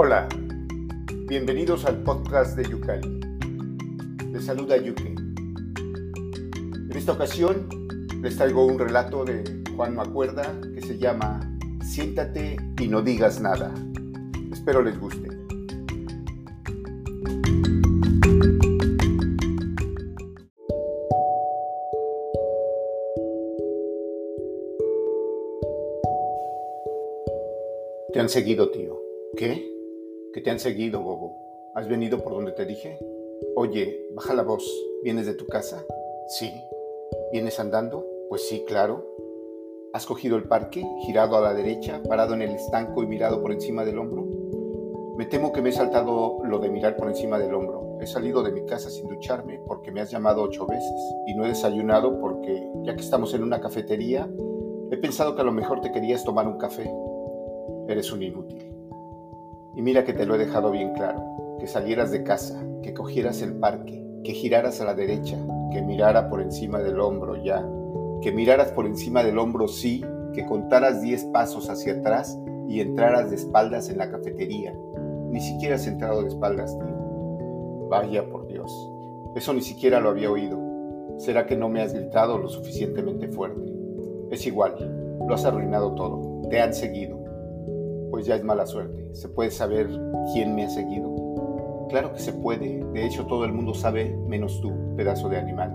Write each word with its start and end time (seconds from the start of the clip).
Hola, 0.00 0.28
bienvenidos 1.26 1.84
al 1.84 2.04
podcast 2.04 2.56
de 2.56 2.70
Yucali. 2.70 3.18
Les 4.30 4.44
saluda 4.44 4.76
Yuke. 4.76 5.08
En 5.08 6.92
esta 6.94 7.14
ocasión 7.14 7.68
les 8.22 8.36
traigo 8.36 8.64
un 8.64 8.78
relato 8.78 9.24
de 9.24 9.42
Juan 9.74 9.96
Macuerda 9.96 10.54
que 10.72 10.82
se 10.82 10.98
llama 10.98 11.40
Siéntate 11.82 12.58
y 12.78 12.86
no 12.86 13.02
digas 13.02 13.40
nada. 13.40 13.74
Espero 14.52 14.82
les 14.82 14.96
guste. 15.00 15.30
Te 28.12 28.20
han 28.20 28.28
seguido, 28.28 28.70
tío. 28.70 28.96
¿Qué? 29.36 29.77
Que 30.38 30.44
te 30.44 30.52
han 30.52 30.60
seguido, 30.60 31.02
bobo. 31.02 31.72
¿Has 31.74 31.88
venido 31.88 32.20
por 32.22 32.32
donde 32.32 32.52
te 32.52 32.64
dije? 32.64 32.96
Oye, 33.56 34.06
baja 34.14 34.34
la 34.34 34.44
voz. 34.44 34.64
¿Vienes 35.02 35.26
de 35.26 35.34
tu 35.34 35.48
casa? 35.48 35.84
Sí. 36.28 36.52
¿Vienes 37.32 37.58
andando? 37.58 38.06
Pues 38.28 38.48
sí, 38.48 38.62
claro. 38.64 39.04
¿Has 39.92 40.06
cogido 40.06 40.36
el 40.36 40.44
parque, 40.44 40.86
girado 41.00 41.36
a 41.36 41.40
la 41.40 41.54
derecha, 41.54 42.00
parado 42.08 42.34
en 42.34 42.42
el 42.42 42.52
estanco 42.52 43.02
y 43.02 43.08
mirado 43.08 43.42
por 43.42 43.50
encima 43.50 43.84
del 43.84 43.98
hombro? 43.98 44.28
Me 45.16 45.26
temo 45.26 45.50
que 45.50 45.60
me 45.60 45.70
he 45.70 45.72
saltado 45.72 46.38
lo 46.44 46.60
de 46.60 46.68
mirar 46.68 46.96
por 46.96 47.08
encima 47.08 47.36
del 47.40 47.52
hombro. 47.52 47.98
He 48.00 48.06
salido 48.06 48.44
de 48.44 48.52
mi 48.52 48.64
casa 48.64 48.90
sin 48.90 49.08
ducharme 49.08 49.60
porque 49.66 49.90
me 49.90 50.02
has 50.02 50.12
llamado 50.12 50.44
ocho 50.44 50.68
veces 50.68 51.14
y 51.26 51.34
no 51.34 51.46
he 51.46 51.48
desayunado 51.48 52.20
porque, 52.20 52.64
ya 52.84 52.94
que 52.94 53.02
estamos 53.02 53.34
en 53.34 53.42
una 53.42 53.60
cafetería, 53.60 54.30
he 54.92 54.98
pensado 54.98 55.34
que 55.34 55.40
a 55.40 55.44
lo 55.44 55.52
mejor 55.52 55.80
te 55.80 55.90
querías 55.90 56.22
tomar 56.22 56.46
un 56.46 56.58
café. 56.58 56.88
Eres 57.88 58.12
un 58.12 58.22
inútil. 58.22 58.67
Y 59.78 59.82
mira 59.82 60.04
que 60.04 60.12
te 60.12 60.26
lo 60.26 60.34
he 60.34 60.38
dejado 60.38 60.72
bien 60.72 60.92
claro, 60.92 61.56
que 61.60 61.68
salieras 61.68 62.10
de 62.10 62.24
casa, 62.24 62.60
que 62.82 62.92
cogieras 62.92 63.42
el 63.42 63.54
parque, 63.54 64.04
que 64.24 64.32
giraras 64.32 64.80
a 64.80 64.84
la 64.84 64.94
derecha, 64.94 65.38
que 65.70 65.82
mirara 65.82 66.28
por 66.28 66.42
encima 66.42 66.80
del 66.80 66.98
hombro 66.98 67.36
ya, 67.36 67.64
que 68.20 68.32
miraras 68.32 68.72
por 68.72 68.86
encima 68.86 69.22
del 69.22 69.38
hombro 69.38 69.68
sí, 69.68 70.04
que 70.34 70.44
contaras 70.46 71.00
diez 71.00 71.24
pasos 71.26 71.70
hacia 71.70 71.92
atrás 71.92 72.36
y 72.66 72.80
entraras 72.80 73.30
de 73.30 73.36
espaldas 73.36 73.88
en 73.88 73.98
la 73.98 74.10
cafetería. 74.10 74.74
Ni 75.30 75.40
siquiera 75.40 75.76
has 75.76 75.86
entrado 75.86 76.22
de 76.22 76.28
espaldas, 76.28 76.76
tío. 76.76 77.88
Vaya 77.88 78.28
por 78.28 78.48
Dios, 78.48 78.72
eso 79.36 79.54
ni 79.54 79.62
siquiera 79.62 80.00
lo 80.00 80.08
había 80.08 80.28
oído. 80.28 80.58
¿Será 81.18 81.46
que 81.46 81.56
no 81.56 81.68
me 81.68 81.82
has 81.82 81.94
gritado 81.94 82.36
lo 82.36 82.48
suficientemente 82.48 83.28
fuerte? 83.28 83.72
Es 84.32 84.44
igual, 84.44 84.74
lo 85.24 85.32
has 85.32 85.44
arruinado 85.44 85.94
todo, 85.94 86.48
te 86.50 86.60
han 86.60 86.74
seguido. 86.74 87.17
Pues 88.18 88.26
ya 88.26 88.34
es 88.34 88.42
mala 88.42 88.66
suerte. 88.66 89.14
¿Se 89.14 89.28
puede 89.28 89.52
saber 89.52 89.88
quién 90.32 90.52
me 90.56 90.64
ha 90.64 90.68
seguido? 90.68 91.86
Claro 91.88 92.12
que 92.12 92.18
se 92.18 92.32
puede. 92.32 92.84
De 92.92 93.06
hecho, 93.06 93.26
todo 93.26 93.44
el 93.44 93.52
mundo 93.52 93.74
sabe, 93.74 94.12
menos 94.26 94.60
tú, 94.60 94.72
pedazo 94.96 95.28
de 95.28 95.38
animal. 95.38 95.72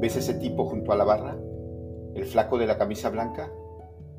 ¿Ves 0.00 0.16
ese 0.16 0.32
tipo 0.32 0.64
junto 0.64 0.92
a 0.92 0.96
la 0.96 1.04
barra? 1.04 1.36
¿El 2.14 2.24
flaco 2.24 2.56
de 2.56 2.66
la 2.66 2.78
camisa 2.78 3.10
blanca? 3.10 3.52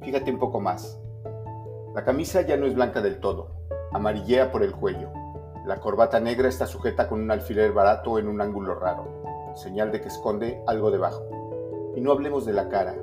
Fíjate 0.04 0.30
un 0.30 0.38
poco 0.38 0.62
más. 0.62 1.02
La 1.96 2.04
camisa 2.06 2.44
ya 2.44 2.58
no 2.58 2.68
es 2.68 2.76
blanca 2.76 3.02
del 3.02 3.20
todo. 3.20 3.50
Amarillea 3.92 4.52
por 4.52 4.62
el 4.62 4.74
cuello. 4.74 5.10
La 5.66 5.80
corbata 5.80 6.20
negra 6.20 6.50
está 6.50 6.68
sujeta 6.68 7.08
con 7.08 7.22
un 7.22 7.32
alfiler 7.32 7.72
barato 7.72 8.20
en 8.20 8.28
un 8.28 8.40
ángulo 8.40 8.76
raro, 8.76 9.56
señal 9.56 9.92
de 9.92 10.00
que 10.00 10.10
esconde 10.10 10.62
algo 10.68 10.92
debajo. 10.92 11.24
Y 11.96 12.02
no 12.02 12.12
hablemos 12.12 12.46
de 12.46 12.54
la 12.54 12.70
cara, 12.70 12.96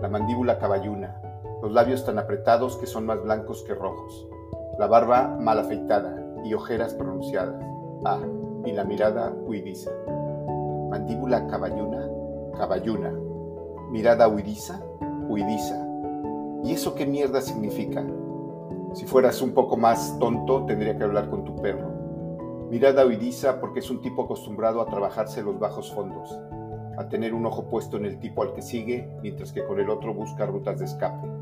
la 0.00 0.08
mandíbula 0.08 0.58
caballuna, 0.58 1.20
los 1.62 1.72
labios 1.72 2.04
tan 2.04 2.18
apretados 2.18 2.76
que 2.76 2.86
son 2.86 3.06
más 3.06 3.22
blancos 3.22 3.62
que 3.62 3.74
rojos, 3.74 4.28
la 4.78 4.86
barba 4.86 5.36
mal 5.40 5.58
afeitada 5.58 6.16
y 6.44 6.54
ojeras 6.54 6.94
pronunciadas. 6.94 7.62
Ah, 8.04 8.20
y 8.64 8.72
la 8.72 8.84
mirada 8.84 9.34
huidiza. 9.44 9.90
Mandíbula 10.90 11.46
caballuna, 11.46 12.08
caballuna. 12.56 13.12
Mirada 13.90 14.28
huidiza, 14.28 14.80
huidiza. 15.28 15.86
¿Y 16.64 16.72
eso 16.72 16.94
qué 16.94 17.06
mierda 17.06 17.40
significa? 17.40 18.04
Si 18.94 19.06
fueras 19.06 19.40
un 19.40 19.52
poco 19.52 19.76
más 19.76 20.18
tonto, 20.18 20.64
tendría 20.66 20.96
que 20.96 21.04
hablar 21.04 21.30
con 21.30 21.44
tu 21.44 21.56
perro. 21.56 21.88
Mirada 22.70 23.06
huidiza 23.06 23.60
porque 23.60 23.80
es 23.80 23.90
un 23.90 24.00
tipo 24.00 24.24
acostumbrado 24.24 24.80
a 24.80 24.86
trabajarse 24.86 25.42
los 25.42 25.58
bajos 25.58 25.92
fondos, 25.92 26.38
a 26.96 27.08
tener 27.08 27.34
un 27.34 27.46
ojo 27.46 27.68
puesto 27.68 27.96
en 27.96 28.04
el 28.04 28.18
tipo 28.18 28.42
al 28.42 28.52
que 28.52 28.62
sigue, 28.62 29.10
mientras 29.22 29.52
que 29.52 29.64
con 29.64 29.80
el 29.80 29.90
otro 29.90 30.14
busca 30.14 30.46
rutas 30.46 30.78
de 30.78 30.84
escape. 30.84 31.39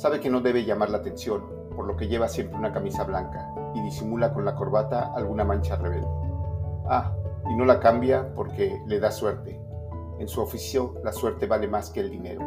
Sabe 0.00 0.18
que 0.18 0.30
no 0.30 0.40
debe 0.40 0.64
llamar 0.64 0.88
la 0.88 0.96
atención, 0.96 1.42
por 1.76 1.86
lo 1.86 1.94
que 1.94 2.08
lleva 2.08 2.26
siempre 2.26 2.56
una 2.56 2.72
camisa 2.72 3.04
blanca 3.04 3.52
y 3.74 3.82
disimula 3.82 4.32
con 4.32 4.46
la 4.46 4.54
corbata 4.54 5.12
alguna 5.14 5.44
mancha 5.44 5.76
rebelde. 5.76 6.08
Ah, 6.88 7.12
y 7.50 7.54
no 7.54 7.66
la 7.66 7.80
cambia 7.80 8.32
porque 8.34 8.80
le 8.86 8.98
da 8.98 9.10
suerte. 9.10 9.60
En 10.18 10.26
su 10.26 10.40
oficio 10.40 10.94
la 11.04 11.12
suerte 11.12 11.46
vale 11.46 11.68
más 11.68 11.90
que 11.90 12.00
el 12.00 12.08
dinero. 12.08 12.40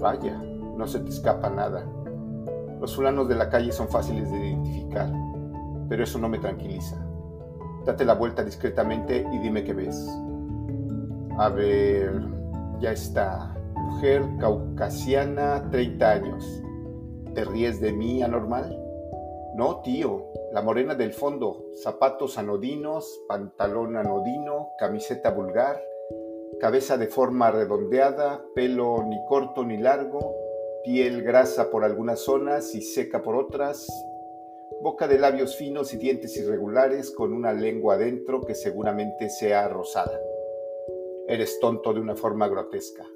Vaya, 0.00 0.36
no 0.36 0.84
se 0.88 0.98
te 0.98 1.10
escapa 1.10 1.48
nada. 1.48 1.86
Los 2.80 2.96
fulanos 2.96 3.28
de 3.28 3.36
la 3.36 3.48
calle 3.50 3.70
son 3.70 3.86
fáciles 3.86 4.28
de 4.28 4.48
identificar, 4.48 5.12
pero 5.88 6.02
eso 6.02 6.18
no 6.18 6.28
me 6.28 6.40
tranquiliza. 6.40 6.96
Date 7.86 8.04
la 8.04 8.14
vuelta 8.14 8.42
discretamente 8.42 9.24
y 9.32 9.38
dime 9.38 9.62
qué 9.62 9.74
ves. 9.74 10.08
A 11.38 11.50
ver, 11.50 12.20
ya 12.80 12.90
está. 12.90 13.57
Mujer 13.88 14.22
caucasiana, 14.38 15.70
30 15.70 16.10
años. 16.10 16.62
¿Te 17.34 17.42
ríes 17.42 17.80
de 17.80 17.90
mí, 17.90 18.22
anormal? 18.22 18.78
No, 19.56 19.80
tío. 19.80 20.26
La 20.52 20.60
morena 20.60 20.94
del 20.94 21.14
fondo. 21.14 21.64
Zapatos 21.74 22.36
anodinos, 22.36 23.22
pantalón 23.26 23.96
anodino, 23.96 24.72
camiseta 24.78 25.30
vulgar, 25.30 25.82
cabeza 26.60 26.98
de 26.98 27.06
forma 27.06 27.50
redondeada, 27.50 28.44
pelo 28.54 29.04
ni 29.08 29.16
corto 29.26 29.64
ni 29.64 29.78
largo, 29.78 30.36
piel 30.84 31.22
grasa 31.22 31.70
por 31.70 31.82
algunas 31.82 32.20
zonas 32.20 32.74
y 32.74 32.82
seca 32.82 33.22
por 33.22 33.36
otras, 33.36 33.88
boca 34.82 35.08
de 35.08 35.18
labios 35.18 35.56
finos 35.56 35.94
y 35.94 35.96
dientes 35.96 36.36
irregulares 36.36 37.10
con 37.10 37.32
una 37.32 37.54
lengua 37.54 37.94
adentro 37.94 38.42
que 38.42 38.54
seguramente 38.54 39.30
sea 39.30 39.66
rosada. 39.66 40.20
Eres 41.26 41.58
tonto 41.58 41.94
de 41.94 42.00
una 42.00 42.16
forma 42.16 42.48
grotesca. 42.48 43.06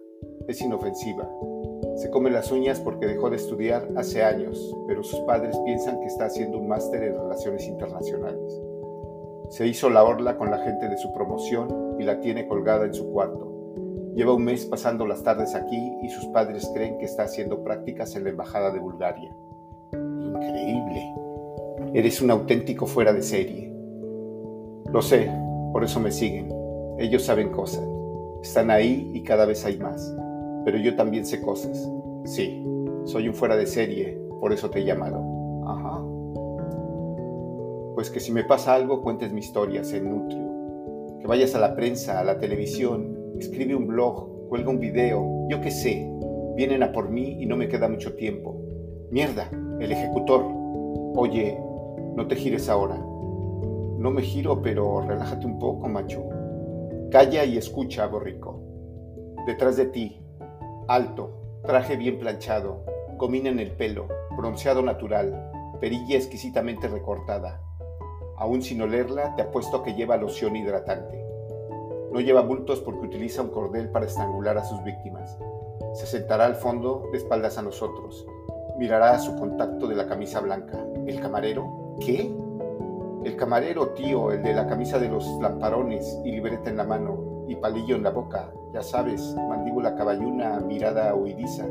Es 0.49 0.61
inofensiva. 0.61 1.29
Se 1.97 2.11
come 2.11 2.31
las 2.31 2.51
uñas 2.51 2.81
porque 2.81 3.07
dejó 3.07 3.31
de 3.31 3.37
estudiar 3.37 3.89
hace 3.97 4.23
años, 4.23 4.75
pero 4.87 5.03
sus 5.03 5.21
padres 5.21 5.57
piensan 5.65 6.01
que 6.01 6.07
está 6.07 6.27
haciendo 6.27 6.59
un 6.59 6.69
máster 6.69 7.03
en 7.03 7.15
relaciones 7.15 7.67
internacionales. 7.67 8.61
Se 9.51 9.67
hizo 9.67 9.91
la 9.91 10.03
orla 10.03 10.39
con 10.39 10.51
la 10.51 10.59
gente 10.59 10.89
de 10.89 10.97
su 10.97 11.13
promoción 11.13 11.97
y 11.99 12.05
la 12.05 12.21
tiene 12.21 12.49
colgada 12.49 12.87
en 12.87 12.95
su 12.95 13.13
cuarto. 13.13 13.53
Lleva 14.15 14.35
un 14.35 14.45
mes 14.45 14.67
pasando 14.67 15.07
las 15.07 15.23
tardes 15.23 15.55
aquí 15.55 15.99
y 16.03 16.09
sus 16.09 16.27
padres 16.27 16.71
creen 16.75 16.99
que 16.99 17.05
está 17.05 17.25
haciendo 17.25 17.63
prácticas 17.63 18.15
en 18.17 18.25
la 18.25 18.31
Embajada 18.31 18.71
de 18.71 18.79
Bulgaria. 18.79 19.35
Increíble. 19.93 21.15
Eres 21.95 22.21
un 22.23 22.31
auténtico 22.31 22.87
fuera 22.87 23.13
de 23.13 23.23
serie. 23.23 23.73
Lo 24.91 25.01
sé, 25.03 25.31
por 25.73 25.85
eso 25.85 26.01
me 26.01 26.11
siguen. 26.11 26.53
Ellos 26.99 27.25
saben 27.25 27.51
cosas. 27.51 27.85
Están 28.43 28.71
ahí 28.71 29.11
y 29.15 29.23
cada 29.23 29.47
vez 29.47 29.65
hay 29.65 29.79
más. 29.79 30.15
Pero 30.65 30.79
yo 30.79 30.97
también 30.97 31.25
sé 31.25 31.41
cosas. 31.41 31.89
Sí, 32.25 32.65
soy 33.05 33.29
un 33.29 33.35
fuera 33.35 33.57
de 33.57 33.67
serie, 33.67 34.19
por 34.41 34.53
eso 34.53 34.69
te 34.69 34.81
he 34.81 34.85
llamado. 34.85 35.23
Ajá. 35.67 36.03
Pues 37.95 38.11
que 38.11 38.21
si 38.21 38.33
me 38.33 38.45
pasa 38.45 38.75
algo, 38.75 39.03
cuentes 39.03 39.33
mi 39.33 39.41
historia, 39.41 39.85
se 39.85 40.01
nutrio. 40.01 41.19
Que 41.21 41.27
vayas 41.27 41.55
a 41.55 41.61
la 41.61 41.77
prensa, 41.77 42.19
a 42.19 42.25
la 42.25 42.39
televisión, 42.39 43.17
escribe 43.39 43.77
un 43.77 43.87
blog, 43.87 44.49
cuelga 44.49 44.71
un 44.71 44.81
video, 44.81 45.47
yo 45.49 45.61
qué 45.61 45.71
sé. 45.71 46.09
Vienen 46.57 46.83
a 46.83 46.93
por 46.93 47.11
mí 47.11 47.37
y 47.41 47.47
no 47.47 47.57
me 47.57 47.69
queda 47.69 47.89
mucho 47.89 48.15
tiempo. 48.15 48.61
Mierda, 49.11 49.49
el 49.79 49.93
ejecutor. 49.93 50.45
Oye, 51.15 51.59
no 52.17 52.27
te 52.27 52.35
gires 52.35 52.69
ahora. 52.69 52.97
No 52.97 54.11
me 54.11 54.23
giro, 54.23 54.61
pero 54.63 55.01
relájate 55.01 55.47
un 55.47 55.59
poco, 55.59 55.89
macho. 55.89 56.23
Calla 57.13 57.45
y 57.45 57.59
escucha, 57.59 58.07
borrico. 58.07 58.59
Detrás 59.45 59.77
de 59.77 59.85
ti, 59.85 60.25
alto, 60.89 61.61
traje 61.63 61.97
bien 61.97 62.19
planchado, 62.19 62.87
comina 63.19 63.51
en 63.51 63.61
el 63.61 63.73
pelo, 63.73 64.09
bronceado 64.35 64.81
natural, 64.81 65.53
perilla 65.79 66.17
exquisitamente 66.17 66.89
recortada. 66.89 67.61
Aún 68.39 68.63
sin 68.63 68.81
olerla, 68.81 69.37
te 69.37 69.43
apuesto 69.43 69.83
que 69.83 69.93
lleva 69.93 70.17
loción 70.17 70.57
hidratante. 70.57 71.23
No 72.11 72.21
lleva 72.21 72.41
bultos 72.41 72.81
porque 72.81 73.05
utiliza 73.05 73.43
un 73.43 73.51
cordel 73.51 73.91
para 73.91 74.07
estrangular 74.07 74.57
a 74.57 74.65
sus 74.65 74.83
víctimas. 74.83 75.37
Se 75.93 76.07
sentará 76.07 76.47
al 76.47 76.57
fondo 76.57 77.11
de 77.13 77.19
espaldas 77.19 77.59
a 77.59 77.63
nosotros. 77.63 78.27
Mirará 78.79 79.11
a 79.11 79.19
su 79.19 79.37
contacto 79.37 79.87
de 79.87 79.97
la 79.97 80.07
camisa 80.07 80.41
blanca. 80.41 80.83
¿El 81.07 81.21
camarero? 81.21 81.99
¿Qué? 82.01 82.35
El 83.25 83.37
camarero, 83.37 83.91
tío, 83.91 84.33
el 84.33 84.43
de 84.43 84.53
la 84.53 84.67
camisa 84.67 84.99
de 84.99 85.09
los 85.09 85.25
lamparones 85.41 86.19
y 86.25 86.33
libreta 86.33 86.71
en 86.71 86.77
la 86.77 86.85
mano 86.85 87.45
y 87.47 87.55
palillo 87.55 87.95
en 87.95 88.03
la 88.03 88.11
boca, 88.11 88.53
ya 88.75 88.83
sabes, 88.83 89.37
mandíbula 89.49 89.95
caballuna, 89.95 90.59
mirada 90.59 91.15
huidiza. 91.15 91.65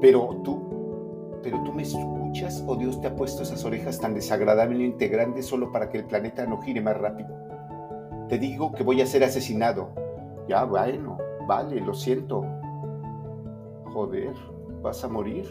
Pero 0.00 0.40
tú, 0.44 1.40
pero 1.42 1.60
tú 1.64 1.72
me 1.72 1.82
escuchas 1.82 2.62
o 2.68 2.76
Dios 2.76 3.00
te 3.00 3.08
ha 3.08 3.16
puesto 3.16 3.42
esas 3.42 3.64
orejas 3.64 3.98
tan 3.98 4.14
desagradablemente 4.14 5.08
grandes 5.08 5.46
solo 5.46 5.72
para 5.72 5.88
que 5.88 5.98
el 5.98 6.04
planeta 6.04 6.46
no 6.46 6.62
gire 6.62 6.80
más 6.80 6.96
rápido? 6.96 7.34
Te 8.28 8.38
digo 8.38 8.70
que 8.70 8.84
voy 8.84 9.00
a 9.00 9.06
ser 9.06 9.24
asesinado. 9.24 9.88
Ya, 10.48 10.62
bueno, 10.64 11.18
vale, 11.48 11.80
lo 11.80 11.94
siento. 11.94 12.44
Joder, 13.92 14.34
¿vas 14.82 15.02
a 15.02 15.08
morir? 15.08 15.48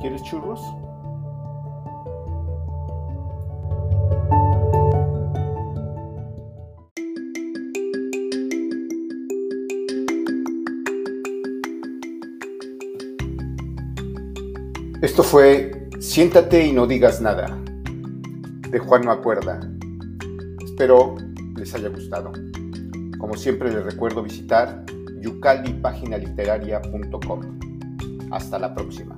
¿Quieres 0.00 0.22
churros? 0.22 0.62
Esto 15.02 15.22
fue 15.24 15.88
Siéntate 15.98 16.64
y 16.64 16.72
no 16.72 16.86
digas 16.86 17.20
nada, 17.20 17.58
de 18.70 18.78
Juan 18.78 19.02
No 19.02 19.10
Acuerda. 19.10 19.58
Espero 20.64 21.16
les 21.56 21.74
haya 21.74 21.88
gustado. 21.88 22.30
Como 23.18 23.36
siempre 23.36 23.72
les 23.72 23.84
recuerdo 23.84 24.22
visitar 24.22 24.84
yucalipaginaliteraria.com. 25.20 27.40
Hasta 28.30 28.60
la 28.60 28.72
próxima. 28.72 29.16